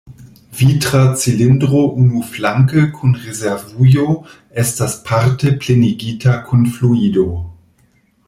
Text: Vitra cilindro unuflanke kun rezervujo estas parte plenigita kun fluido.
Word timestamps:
Vitra 0.51 1.15
cilindro 1.15 1.83
unuflanke 2.03 2.85
kun 2.95 3.13
rezervujo 3.25 4.07
estas 4.63 4.97
parte 5.11 5.53
plenigita 5.65 6.39
kun 6.49 6.67
fluido. 6.79 7.27